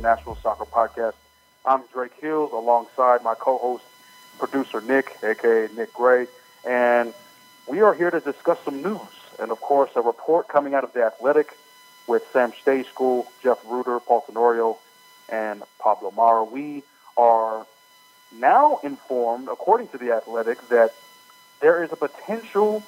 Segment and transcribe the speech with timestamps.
[0.00, 1.14] Nashville Soccer Podcast.
[1.66, 3.84] I'm Drake Hills alongside my co-host,
[4.38, 6.26] producer Nick, aka Nick Gray,
[6.66, 7.12] and
[7.66, 9.00] we are here to discuss some news.
[9.40, 11.56] And of course, a report coming out of the Athletic
[12.06, 14.78] with Sam Stejskal, Jeff Rueter, Paul Tenorio,
[15.28, 16.44] and Pablo Maurer.
[16.44, 16.82] We
[17.16, 17.66] are
[18.36, 20.94] now informed, according to the Athletic, that
[21.60, 22.82] there is a potential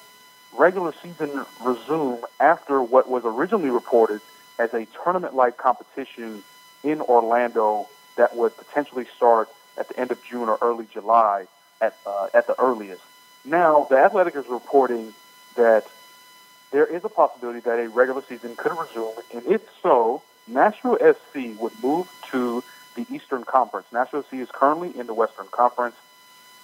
[0.57, 4.21] regular season resume after what was originally reported
[4.59, 6.43] as a tournament-like competition
[6.83, 11.47] in Orlando that would potentially start at the end of June or early July
[11.79, 13.01] at uh, at the earliest.
[13.43, 15.13] Now, the Athletic is reporting
[15.55, 15.87] that
[16.71, 21.59] there is a possibility that a regular season could resume, and if so, Nashville SC
[21.59, 22.63] would move to
[22.95, 23.87] the Eastern Conference.
[23.91, 25.95] Nashville SC is currently in the Western Conference.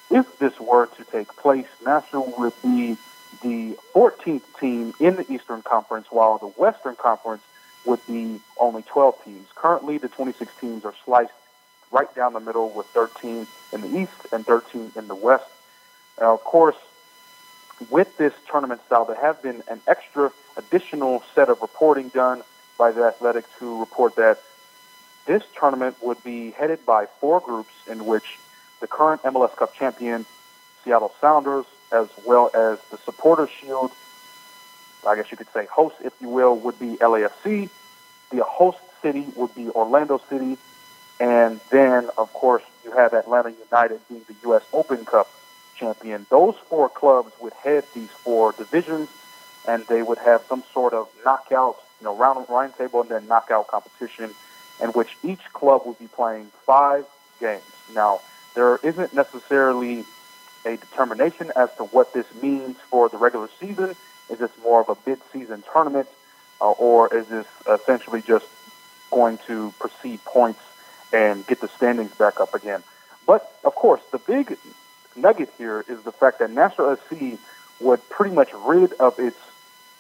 [0.10, 2.98] If this were to take place, Nashville would be
[3.42, 7.44] the 14th team in the Eastern Conference, while the Western Conference
[7.88, 9.48] would be only 12 teams.
[9.56, 11.32] Currently, the 26 teams are sliced
[11.90, 15.46] right down the middle with 13 in the East and 13 in the West.
[16.20, 16.76] Now, of course,
[17.90, 22.44] with this tournament style, there have been an extra additional set of reporting done
[22.78, 24.40] by the Athletics who report that
[25.26, 28.38] this tournament would be headed by four groups in which
[28.82, 30.26] the current MLS Cup champion,
[30.84, 33.92] Seattle Sounders, as well as the Supporter Shield,
[35.08, 37.70] I guess you could say host, if you will, would be LAFC.
[38.32, 40.58] The host city would be Orlando City.
[41.20, 44.64] And then, of course, you have Atlanta United being the U.S.
[44.74, 45.30] Open Cup
[45.76, 46.26] champion.
[46.30, 49.10] Those four clubs would head these four divisions,
[49.68, 53.28] and they would have some sort of knockout, you know, round round table and then
[53.28, 54.32] knockout competition,
[54.82, 57.06] in which each club would be playing five
[57.40, 57.64] games.
[57.94, 58.22] Now,
[58.54, 60.06] there isn't necessarily
[60.66, 63.96] a determination as to what this means for the regular season.
[64.30, 66.08] Is this more of a mid-season tournament,
[66.62, 68.46] uh, or is this essentially just
[69.12, 70.62] going to proceed points
[71.14, 72.84] and get the standings back up again?
[73.26, 74.58] But of course, the big
[75.16, 77.40] nugget here is the fact that Nashville SC
[77.80, 79.38] would pretty much rid of its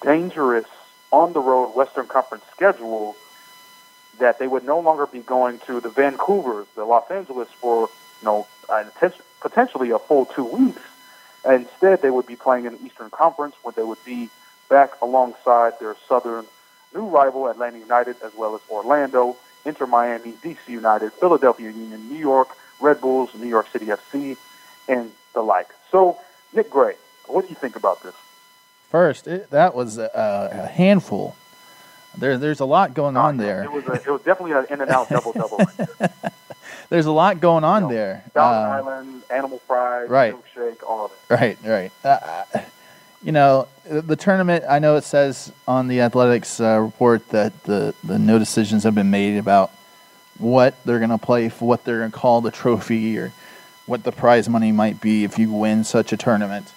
[0.01, 0.65] dangerous
[1.11, 3.15] on-the-road Western Conference schedule.
[4.19, 7.87] That they would no longer be going to the Vancouver, the Los Angeles for
[8.21, 8.47] you know
[9.41, 10.81] potentially a full two weeks.
[11.47, 14.29] Instead, they would be playing in the Eastern Conference, where they would be
[14.69, 16.45] back alongside their Southern
[16.93, 22.17] new rival, Atlanta United, as well as Orlando, Inter Miami, DC United, Philadelphia Union, New
[22.17, 22.49] York,
[22.79, 24.37] Red Bulls, New York City FC,
[24.87, 25.67] and the like.
[25.91, 26.17] So,
[26.53, 26.95] Nick Gray,
[27.27, 28.15] what do you think about this?
[28.89, 31.35] First, it, that was a, a, handful.
[32.17, 33.63] There, there's a lot going on there.
[33.63, 35.59] It was, a, it was definitely an in and out double double.
[36.89, 38.23] there's a lot going on you know, there.
[38.33, 40.35] Thousand uh, Island, Animal Fries, right.
[40.87, 41.11] It.
[41.29, 41.91] Right, right.
[42.03, 42.43] Uh,
[43.23, 44.63] you know, the tournament.
[44.69, 48.95] I know it says on the athletics uh, report that the the no decisions have
[48.95, 49.71] been made about
[50.37, 53.33] what they're going to play for, what they're going to call the trophy, or
[53.85, 56.71] what the prize money might be if you win such a tournament.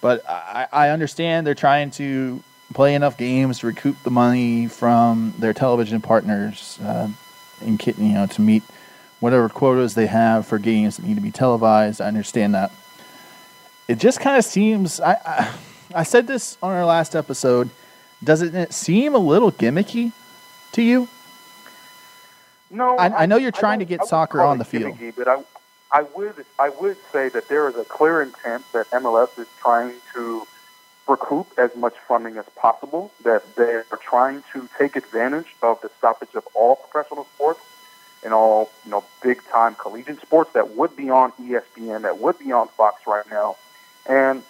[0.00, 2.42] But I, I understand they're trying to
[2.72, 7.08] play enough games to recoup the money from their television partners, uh,
[7.60, 8.62] and you know to meet
[9.18, 12.00] whatever quotas they have for games that need to be televised.
[12.00, 12.72] I understand that.
[13.90, 15.00] It just kind of seems.
[15.00, 15.54] I, I,
[15.96, 17.70] I said this on our last episode.
[18.22, 20.12] Doesn't it seem a little gimmicky
[20.72, 21.08] to you?
[22.70, 25.42] No, I, I know you're trying to get soccer on the field, gimmicky, but I,
[25.90, 29.94] I would, I would say that there is a clear intent that MLS is trying
[30.14, 30.46] to
[31.08, 33.10] recoup as much funding as possible.
[33.24, 37.60] That they are trying to take advantage of the stoppage of all professional sports
[38.22, 42.38] and all you know big time collegiate sports that would be on ESPN, that would
[42.38, 43.56] be on Fox right now.
[44.06, 44.42] And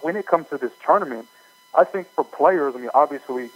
[0.00, 1.28] when it comes to this tournament,
[1.76, 3.50] I think for players, I mean, obviously,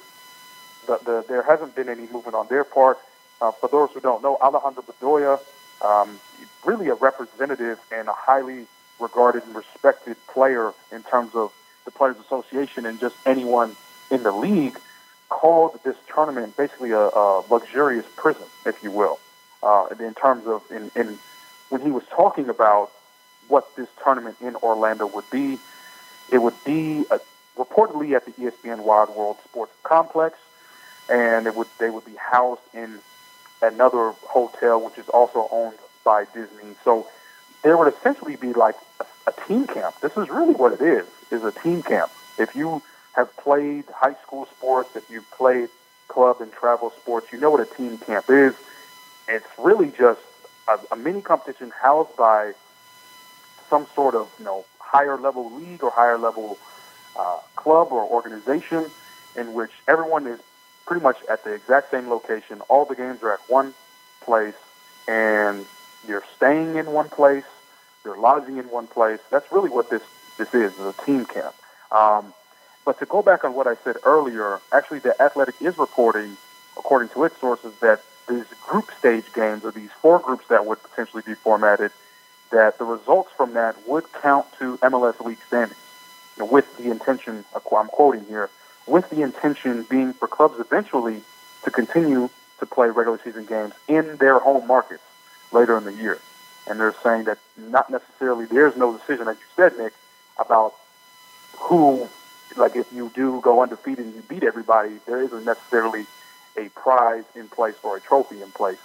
[0.86, 2.98] the, the, there hasn't been any movement on their part.
[3.40, 5.40] Uh, for those who don't know, Alejandro Bedoya,
[5.82, 6.18] um,
[6.64, 8.66] really a representative and a highly
[8.98, 11.52] regarded and respected player in terms of
[11.84, 13.76] the Players Association and just anyone
[14.10, 14.78] in the league
[15.28, 19.18] called this tournament basically a, a luxurious prison, if you will,
[19.62, 21.18] uh, in terms of in, in
[21.68, 22.90] when he was talking about
[23.48, 25.58] what this tournament in Orlando would be.
[26.30, 27.20] It would be a,
[27.56, 30.38] reportedly at the ESPN Wide World Sports Complex,
[31.08, 32.98] and it would they would be housed in
[33.62, 36.74] another hotel, which is also owned by Disney.
[36.84, 37.06] So
[37.62, 40.00] there would essentially be like a, a team camp.
[40.00, 42.10] This is really what it is: is a team camp.
[42.38, 42.82] If you
[43.14, 45.68] have played high school sports, if you've played
[46.08, 48.54] club and travel sports, you know what a team camp is.
[49.28, 50.20] It's really just
[50.68, 52.52] a, a mini competition housed by
[53.68, 56.58] some sort of you know higher level league or higher level
[57.18, 58.86] uh, club or organization
[59.36, 60.40] in which everyone is
[60.86, 62.60] pretty much at the exact same location.
[62.68, 63.74] All the games are at one
[64.22, 64.54] place,
[65.08, 65.66] and
[66.06, 67.44] you're staying in one place,
[68.04, 69.20] you're lodging in one place.
[69.30, 70.02] That's really what this
[70.38, 71.54] this is, is a team camp.
[71.90, 72.32] Um,
[72.84, 76.36] but to go back on what I said earlier, actually, the Athletic is reporting,
[76.76, 80.82] according to its sources, that these group stage games, or these four groups that would
[80.82, 81.90] potentially be formatted,
[82.50, 85.78] that the results from that would count to MLS week standings,
[86.36, 88.50] you know, with the intention, I'm quoting here,
[88.86, 91.22] with the intention being for clubs eventually
[91.64, 95.02] to continue to play regular season games in their home markets
[95.52, 96.18] later in the year.
[96.68, 99.92] And they're saying that not necessarily, there's no decision, as you said, Nick,
[100.38, 100.74] about
[101.56, 102.08] who
[102.56, 106.06] like if you do go undefeated and you beat everybody, there isn't necessarily
[106.56, 108.78] a prize in place or a trophy in place.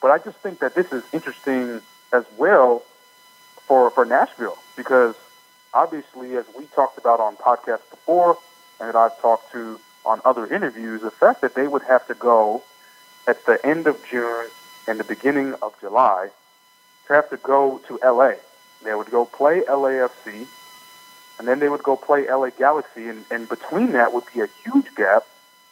[0.00, 2.82] But I just think that this is interesting as well
[3.70, 5.14] for for Nashville because
[5.72, 8.36] obviously, as we talked about on podcasts before,
[8.80, 12.14] and that I've talked to on other interviews, the fact that they would have to
[12.14, 12.64] go
[13.28, 14.48] at the end of June
[14.88, 16.30] and the beginning of July
[17.06, 18.32] to have to go to LA.
[18.82, 20.48] They would go play LAFC
[21.38, 24.48] and then they would go play LA Galaxy, and, and between that would be a
[24.64, 25.22] huge gap.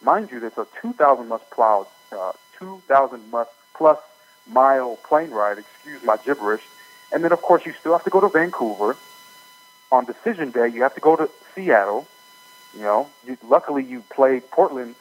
[0.02, 3.98] Mind you, there's a 2,000 must plow, uh, 2,000 must plus
[4.46, 5.58] mile plane ride.
[5.58, 6.62] Excuse my gibberish.
[7.12, 8.96] And then, of course, you still have to go to Vancouver.
[9.90, 12.06] On decision day, you have to go to Seattle.
[12.75, 14.94] You know, you, luckily you played Portland,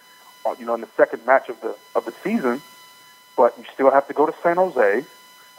[0.45, 2.61] uh, you know, in the second match of the of the season,
[3.35, 5.05] but you still have to go to San Jose.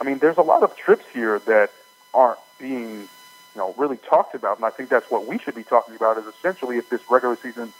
[0.01, 1.71] I mean, there's a lot of trips here that
[2.13, 3.07] aren't being you
[3.55, 6.17] know, really talked about, and I think that's what we should be talking about.
[6.17, 7.73] Is essentially if this regular season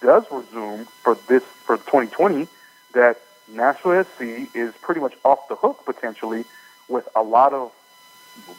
[0.00, 2.48] does resume for this for 2020,
[2.94, 6.44] that Nashville SC is pretty much off the hook potentially
[6.88, 7.72] with a lot of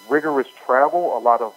[0.09, 1.53] rigorous travel, a lot of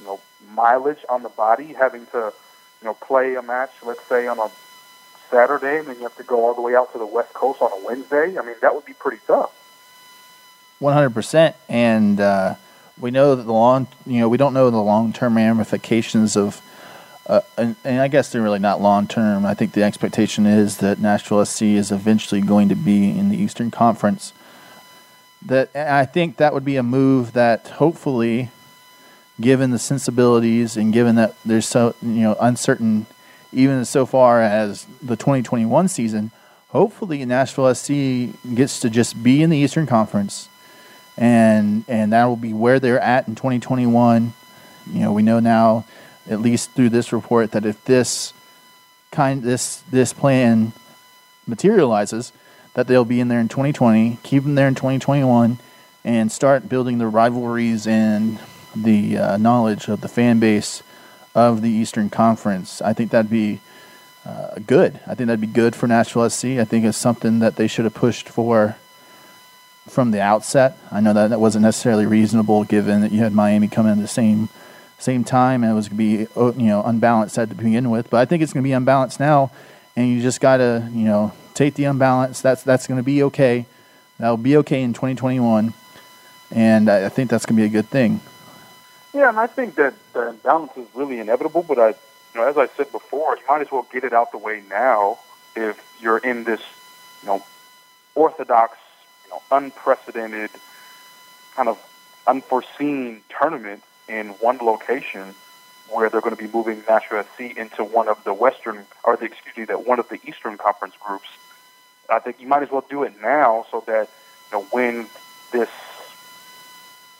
[0.00, 0.20] you know
[0.54, 2.32] mileage on the body, having to
[2.80, 4.50] you know play a match, let's say on a
[5.30, 7.62] Saturday, and then you have to go all the way out to the West Coast
[7.62, 8.38] on a Wednesday.
[8.38, 9.52] I mean, that would be pretty tough.
[10.78, 12.20] One hundred percent, and.
[12.20, 12.54] Uh
[13.02, 16.62] we know that the long, you know, we don't know the long term ramifications of,
[17.26, 19.46] uh, and, and, I guess they're really not long term.
[19.46, 23.36] I think the expectation is that Nashville SC is eventually going to be in the
[23.36, 24.32] Eastern Conference.
[25.46, 28.50] That I think that would be a move that hopefully,
[29.40, 33.06] given the sensibilities and given that there's so you know uncertain,
[33.52, 36.30] even so far as the 2021 season,
[36.68, 40.48] hopefully Nashville SC gets to just be in the Eastern Conference
[41.16, 44.32] and and that will be where they're at in 2021.
[44.90, 45.84] You know, we know now,
[46.28, 48.32] at least through this report, that if this
[49.10, 50.72] kind this this plan
[51.46, 52.32] materializes,
[52.74, 55.58] that they'll be in there in 2020, keep them there in 2021,
[56.04, 58.38] and start building the rivalries and
[58.74, 60.82] the uh, knowledge of the fan base
[61.34, 62.82] of the Eastern Conference.
[62.82, 63.60] I think that'd be
[64.24, 65.00] uh, good.
[65.06, 66.44] I think that'd be good for Nashville SC.
[66.44, 68.76] I think it's something that they should have pushed for
[69.88, 70.78] from the outset.
[70.90, 73.98] I know that that wasn't necessarily reasonable given that you had Miami come in at
[73.98, 74.48] the same
[74.98, 77.90] same time and it was going to be oh, you know unbalanced at to begin
[77.90, 78.08] with.
[78.08, 79.50] But I think it's going to be unbalanced now,
[79.96, 82.40] and you just got to you know take the unbalance.
[82.40, 83.66] That's that's going to be okay.
[84.18, 85.72] That'll be okay in 2021,
[86.50, 88.20] and I, I think that's going to be a good thing.
[89.14, 91.62] Yeah, and I think that the imbalance is really inevitable.
[91.62, 91.94] But I, you
[92.36, 95.18] know, as I said before, you might as well get it out the way now
[95.56, 96.60] if you're in this,
[97.22, 97.44] you know,
[98.14, 98.78] orthodox
[99.32, 100.50] know, unprecedented,
[101.56, 101.78] kind of
[102.26, 105.34] unforeseen tournament in one location
[105.88, 109.26] where they're going to be moving Nashville SC into one of the Western, or the,
[109.26, 111.28] excuse me, that one of the Eastern Conference groups.
[112.12, 114.08] I think you might as well do it now so that
[114.50, 115.06] you know when
[115.52, 115.70] this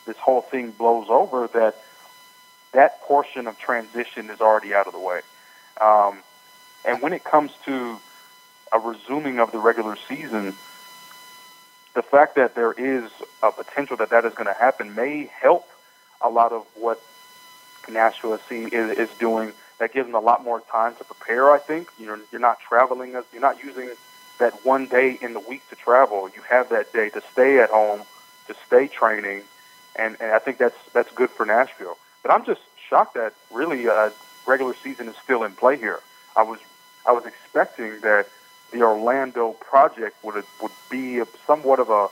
[0.05, 1.75] this whole thing blows over, that
[2.73, 5.21] that portion of transition is already out of the way.
[5.79, 6.17] Um,
[6.85, 7.99] and when it comes to
[8.71, 10.53] a resuming of the regular season,
[11.93, 13.09] the fact that there is
[13.41, 15.69] a potential that that is going to happen may help
[16.21, 17.01] a lot of what
[17.89, 19.53] Nashville is, is doing.
[19.79, 21.51] That gives them a lot more time to prepare.
[21.51, 23.89] I think you know you're not traveling as you're not using
[24.43, 26.29] that one day in the week to travel.
[26.35, 28.01] You have that day to stay at home,
[28.47, 29.43] to stay training,
[29.95, 31.97] and, and I think that's that's good for Nashville.
[32.21, 32.59] But I'm just
[32.89, 34.09] shocked that really uh,
[34.45, 36.01] regular season is still in play here.
[36.35, 36.59] I was
[37.07, 38.27] I was expecting that
[38.73, 42.09] the Orlando project would would be somewhat of a,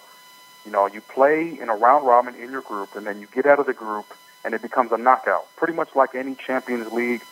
[0.65, 3.45] you know, you play in a round robin in your group, and then you get
[3.45, 4.05] out of the group,
[4.45, 7.23] and it becomes a knockout, pretty much like any Champions League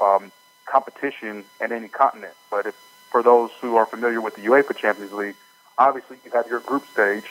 [0.00, 0.32] um,
[0.66, 2.34] competition in any continent.
[2.50, 2.74] But if
[3.12, 5.36] for those who are familiar with the UEFA Champions League,
[5.78, 7.26] obviously you have your group stage,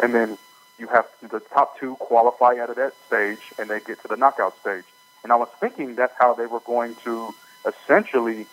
[0.00, 0.38] and then
[0.78, 4.16] you have the top two qualify out of that stage, and they get to the
[4.16, 4.84] knockout stage.
[5.24, 7.34] And I was thinking that's how they were going to
[7.66, 8.46] essentially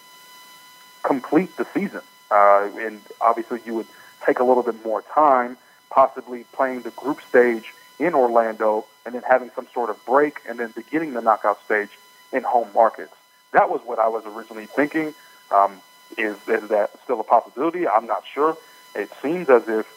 [1.03, 3.87] complete the season uh, and obviously you would
[4.25, 5.57] take a little bit more time,
[5.89, 10.59] possibly playing the group stage in Orlando, and then having some sort of break, and
[10.59, 11.89] then beginning the knockout stage
[12.31, 13.13] in home markets.
[13.51, 15.13] That was what I was originally thinking.
[15.51, 15.81] Um,
[16.17, 17.87] is is that still a possibility?
[17.87, 18.57] I'm not sure.
[18.95, 19.87] It seems as if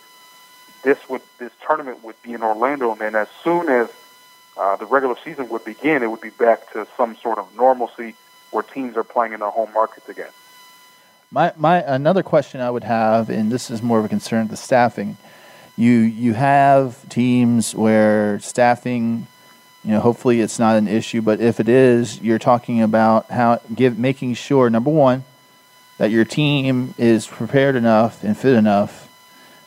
[0.83, 3.88] this would this tournament would be in Orlando, and then as soon as
[4.57, 8.14] uh, the regular season would begin, it would be back to some sort of normalcy
[8.50, 10.31] where teams are playing in their home markets again.
[11.31, 14.57] My my another question I would have, and this is more of a concern the
[14.57, 15.16] staffing.
[15.76, 19.26] You you have teams where staffing,
[19.83, 23.61] you know, hopefully it's not an issue, but if it is, you're talking about how
[23.75, 25.25] give making sure number one
[26.02, 29.09] that your team is prepared enough and fit enough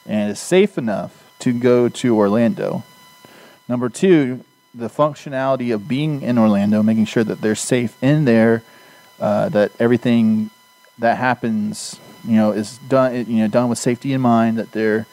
[0.06, 2.84] and is safe enough to go to Orlando.
[3.70, 8.64] Number two, the functionality of being in Orlando, making sure that they're safe in there,
[9.18, 10.50] uh, that everything
[11.00, 15.06] that happens, you know, is done, you know, done with safety in mind, that they're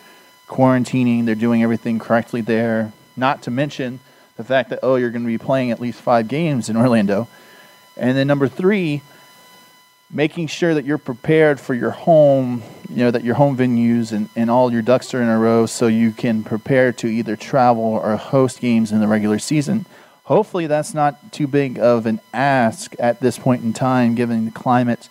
[0.49, 2.93] quarantining, they're doing everything correctly there.
[3.17, 4.01] Not to mention
[4.37, 7.29] the fact that oh, you're going to be playing at least five games in Orlando,
[7.97, 9.03] and then number three,
[10.13, 14.29] making sure that you're prepared for your home, you know, that your home venues and,
[14.37, 17.83] and all your ducks are in a row so you can prepare to either travel
[17.83, 19.87] or host games in the regular season.
[20.25, 24.51] Hopefully, that's not too big of an ask at this point in time, given the
[24.51, 25.09] climate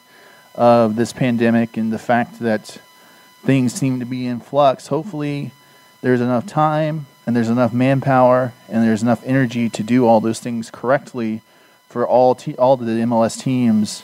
[0.55, 2.79] of this pandemic and the fact that
[3.43, 4.88] things seem to be in flux.
[4.88, 5.51] Hopefully,
[6.01, 10.39] there's enough time and there's enough manpower and there's enough energy to do all those
[10.39, 11.41] things correctly
[11.89, 14.03] for all te- all the MLS teams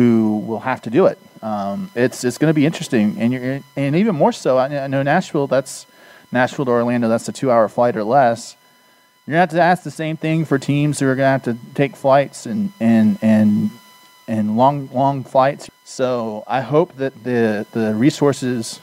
[0.00, 1.18] who will have to do it.
[1.42, 4.56] Um, it's it's going to be interesting, and you're and even more so.
[4.56, 5.46] I, I, know Nashville.
[5.46, 5.84] That's
[6.32, 7.06] Nashville to Orlando.
[7.10, 8.56] That's a two-hour flight or less.
[9.26, 11.30] You're going to have to ask the same thing for teams who are going to
[11.30, 13.70] have to take flights and and and
[14.26, 15.68] and long long flights.
[15.84, 18.80] So I hope that the the resources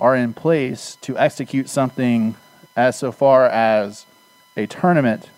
[0.00, 2.34] are in place to execute something
[2.74, 4.06] as so far as
[4.56, 5.30] a tournament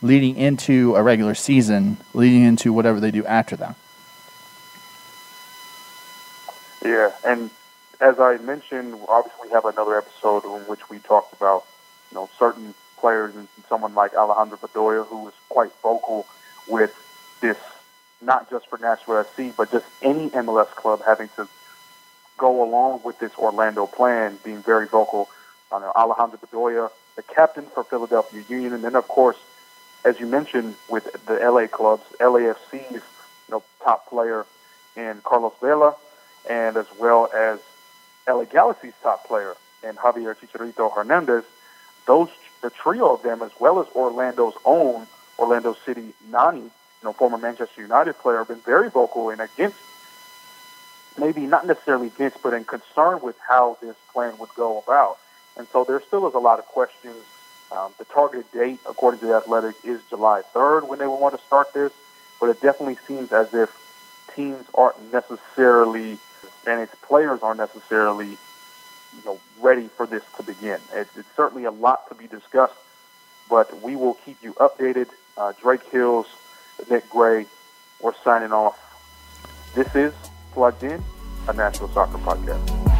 [0.00, 3.76] leading into a regular season, leading into whatever they do after that.
[6.88, 7.50] Yeah, and
[8.00, 11.66] as I mentioned, obviously we have another episode in which we talked about,
[12.10, 16.26] you know, certain players and someone like Alejandro Bedoya who was quite vocal
[16.66, 16.94] with
[17.42, 17.58] this,
[18.22, 21.46] not just for Nashville SC, but just any MLS club having to
[22.38, 25.28] go along with this Orlando plan, being very vocal.
[25.70, 29.36] Alejandro Bedoya, the captain for Philadelphia Union, and then of course,
[30.06, 33.02] as you mentioned, with the LA clubs, LAFC's you
[33.50, 34.46] know top player
[34.96, 35.94] in Carlos Vela,
[36.48, 37.60] and as well as
[38.26, 41.44] LA Galaxy's top player and Javier Chicharito Hernandez.
[42.06, 42.28] Those
[42.60, 45.06] the trio of them, as well as Orlando's own
[45.38, 46.70] Orlando City Nani, you
[47.04, 49.76] know, former Manchester United player, have been very vocal and against,
[51.16, 55.18] maybe not necessarily against, but in concern with how this plan would go about.
[55.56, 57.16] And so there still is a lot of questions.
[57.70, 61.38] Um, the targeted date, according to the Athletic, is July 3rd when they will want
[61.38, 61.92] to start this,
[62.40, 63.70] but it definitely seems as if
[64.34, 66.18] teams aren't necessarily
[66.66, 70.80] and its players aren't necessarily, you know, ready for this to begin.
[70.92, 72.74] It's, it's certainly a lot to be discussed,
[73.48, 75.08] but we will keep you updated.
[75.36, 76.26] Uh, Drake Hills,
[76.90, 77.46] Nick Gray,
[78.00, 78.78] we're signing off.
[79.74, 80.12] This is
[80.52, 81.02] Plugged In,
[81.48, 82.97] a Nashville Soccer podcast.